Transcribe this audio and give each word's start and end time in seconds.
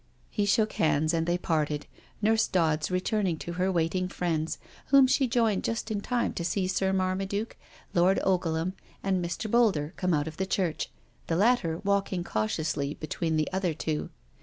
He 0.31 0.47
shook 0.47 0.71
hands 0.73 1.13
and 1.13 1.27
they 1.27 1.37
parted, 1.37 1.85
Nurse 2.23 2.47
Dodds 2.47 2.89
re 2.89 2.99
turning 2.99 3.37
to 3.37 3.53
her 3.53 3.71
waiting 3.71 4.07
friends, 4.09 4.57
whom 4.87 5.05
she 5.05 5.27
joined 5.27 5.63
just 5.63 5.91
in 5.91 6.01
time 6.01 6.33
to 6.33 6.43
see 6.43 6.65
Sir 6.67 6.91
Marmaduke, 6.91 7.55
Lord 7.93 8.19
Ogleham, 8.25 8.73
and 9.03 9.23
Mr. 9.23 9.45
Boulder 9.47 9.93
come 9.97 10.15
out 10.15 10.27
of 10.27 10.37
church, 10.49 10.89
the 11.27 11.35
latter 11.35 11.77
walking 11.83 12.23
cautiously 12.23 12.95
between 12.95 13.35
the 13.37 13.47
other 13.53 13.75
two. 13.75 14.09